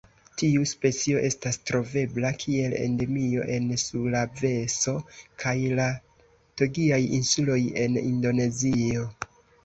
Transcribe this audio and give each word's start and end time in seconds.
Tiu 0.41 0.61
specio 0.69 1.17
estas 1.25 1.57
trovebla 1.69 2.29
kiel 2.43 2.71
endemio 2.85 3.43
en 3.57 3.67
Sulaveso 3.81 4.93
kaj 5.43 5.53
la 5.81 5.85
Togiaj 6.61 6.99
Insuloj 7.19 7.59
en 7.83 7.99
Indonezio. 8.03 9.05